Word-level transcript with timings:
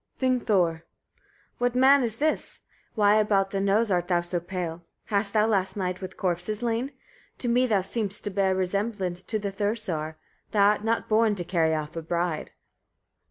Vingthor. 0.19 0.79
2. 0.79 0.83
What 1.59 1.75
man 1.75 2.01
is 2.01 2.15
this? 2.15 2.61
Why 2.95 3.17
about 3.17 3.51
the 3.51 3.61
nose 3.61 3.91
art 3.91 4.07
thou 4.07 4.21
so 4.21 4.39
pale? 4.39 4.83
Hast 5.05 5.33
thou 5.33 5.45
last 5.45 5.77
night 5.77 6.01
with 6.01 6.17
corpses 6.17 6.63
lain? 6.63 6.91
To 7.37 7.47
me 7.47 7.67
thou 7.67 7.83
seemst 7.83 8.23
to 8.23 8.31
bear 8.31 8.55
resemblance 8.55 9.21
to 9.21 9.37
the 9.37 9.51
Thursar. 9.51 10.17
Thou 10.49 10.69
art 10.69 10.83
not 10.83 11.07
born 11.07 11.35
to 11.35 11.43
carry 11.43 11.75
off 11.75 11.95
a 11.95 12.01
bride. 12.01 12.49